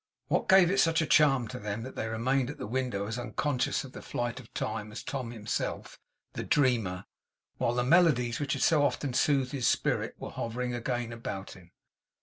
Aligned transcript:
What 0.29 0.49
gave 0.49 0.71
it 0.71 0.79
such 0.79 0.99
a 1.03 1.05
charm 1.05 1.47
to 1.49 1.59
them, 1.59 1.83
that 1.83 1.95
they 1.95 2.07
remained 2.07 2.49
at 2.49 2.57
the 2.57 2.65
window 2.65 3.05
as 3.05 3.19
unconscious 3.19 3.83
of 3.83 3.91
the 3.91 4.01
flight 4.01 4.39
of 4.39 4.51
time 4.55 4.91
as 4.91 5.03
Tom 5.03 5.29
himself, 5.29 5.99
the 6.33 6.41
dreamer, 6.43 7.05
while 7.59 7.75
the 7.75 7.83
melodies 7.83 8.39
which 8.39 8.53
had 8.53 8.63
so 8.63 8.81
often 8.81 9.13
soothed 9.13 9.51
his 9.51 9.67
spirit 9.67 10.15
were 10.17 10.31
hovering 10.31 10.73
again 10.73 11.13
about 11.13 11.51
him! 11.51 11.69